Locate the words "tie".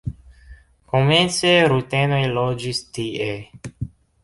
2.99-3.31